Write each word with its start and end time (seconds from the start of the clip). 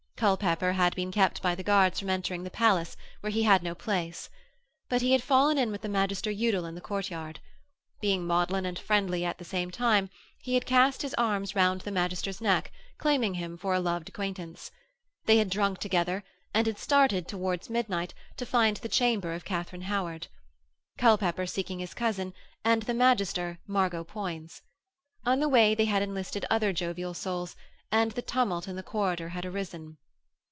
Culpepper 0.21 0.73
had 0.73 0.95
been 0.95 1.09
kept 1.11 1.41
by 1.41 1.55
the 1.55 1.63
guards 1.63 1.99
from 1.99 2.11
entering 2.11 2.43
the 2.43 2.51
palace, 2.51 2.95
where 3.21 3.31
he 3.31 3.41
had 3.41 3.63
no 3.63 3.73
place. 3.73 4.29
But 4.87 5.01
he 5.01 5.13
had 5.13 5.23
fallen 5.23 5.57
in 5.57 5.71
with 5.71 5.81
the 5.81 5.89
Magister 5.89 6.29
Udal 6.29 6.65
in 6.67 6.75
the 6.75 6.79
courtyard. 6.79 7.39
Being 8.01 8.27
maudlin 8.27 8.63
and 8.67 8.77
friendly 8.77 9.25
at 9.25 9.39
the 9.39 9.67
time, 9.71 10.11
he 10.37 10.53
had 10.53 10.67
cast 10.67 11.01
his 11.01 11.15
arms 11.15 11.55
round 11.55 11.81
the 11.81 11.91
magister's 11.91 12.39
neck 12.39 12.71
claiming 12.99 13.33
him 13.33 13.57
for 13.57 13.73
a 13.73 13.79
loved 13.79 14.09
acquaintance. 14.09 14.69
They 15.25 15.37
had 15.37 15.49
drunk 15.49 15.79
together 15.79 16.23
and 16.53 16.67
had 16.67 16.77
started, 16.77 17.27
towards 17.27 17.67
midnight, 17.67 18.13
to 18.37 18.45
find 18.45 18.77
the 18.77 18.89
chamber 18.89 19.33
of 19.33 19.43
Katharine 19.43 19.81
Howard, 19.89 20.27
Culpepper 20.99 21.47
seeking 21.47 21.79
his 21.79 21.95
cousin, 21.95 22.31
and 22.63 22.83
the 22.83 22.93
magister, 22.93 23.57
Margot 23.65 24.03
Poins. 24.03 24.61
On 25.25 25.39
the 25.39 25.49
way 25.49 25.73
they 25.73 25.85
had 25.85 26.03
enlisted 26.03 26.45
other 26.47 26.73
jovial 26.73 27.15
souls, 27.15 27.55
and 27.91 28.11
the 28.11 28.21
tumult 28.21 28.67
in 28.67 28.75
the 28.75 28.83
corridor 28.83 29.29
had 29.29 29.47
arisen. 29.47 29.97